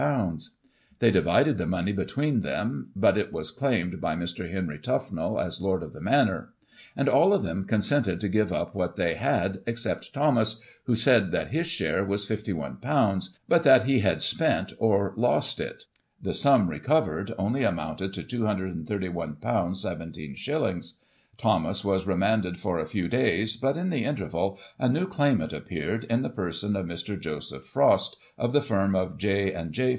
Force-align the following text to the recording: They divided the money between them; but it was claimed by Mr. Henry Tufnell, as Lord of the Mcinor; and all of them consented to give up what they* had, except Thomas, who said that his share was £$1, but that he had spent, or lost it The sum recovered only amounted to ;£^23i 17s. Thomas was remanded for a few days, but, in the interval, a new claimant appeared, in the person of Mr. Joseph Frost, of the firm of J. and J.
They 0.97 1.11
divided 1.11 1.59
the 1.59 1.67
money 1.67 1.91
between 1.91 2.39
them; 2.41 2.89
but 2.95 3.19
it 3.19 3.31
was 3.31 3.51
claimed 3.51 4.01
by 4.01 4.15
Mr. 4.15 4.51
Henry 4.51 4.79
Tufnell, 4.79 5.39
as 5.39 5.61
Lord 5.61 5.83
of 5.83 5.93
the 5.93 5.99
Mcinor; 5.99 6.47
and 6.97 7.07
all 7.07 7.33
of 7.33 7.43
them 7.43 7.65
consented 7.65 8.19
to 8.19 8.27
give 8.27 8.51
up 8.51 8.73
what 8.73 8.95
they* 8.95 9.13
had, 9.13 9.59
except 9.67 10.11
Thomas, 10.11 10.59
who 10.85 10.95
said 10.95 11.31
that 11.33 11.49
his 11.49 11.67
share 11.67 12.03
was 12.03 12.25
£$1, 12.25 13.37
but 13.47 13.63
that 13.63 13.83
he 13.83 13.99
had 13.99 14.23
spent, 14.23 14.73
or 14.79 15.13
lost 15.17 15.59
it 15.61 15.83
The 16.19 16.33
sum 16.33 16.67
recovered 16.67 17.31
only 17.37 17.61
amounted 17.61 18.11
to 18.13 18.23
;£^23i 18.23 18.83
17s. 18.87 20.93
Thomas 21.37 21.83
was 21.85 22.05
remanded 22.07 22.59
for 22.59 22.77
a 22.79 22.85
few 22.87 23.07
days, 23.07 23.55
but, 23.55 23.77
in 23.77 23.89
the 23.91 24.03
interval, 24.05 24.57
a 24.79 24.89
new 24.89 25.05
claimant 25.07 25.53
appeared, 25.53 26.03
in 26.05 26.21
the 26.23 26.29
person 26.29 26.75
of 26.75 26.85
Mr. 26.87 27.19
Joseph 27.19 27.65
Frost, 27.65 28.17
of 28.37 28.53
the 28.53 28.61
firm 28.61 28.95
of 28.95 29.17
J. 29.19 29.53
and 29.53 29.71
J. 29.73 29.89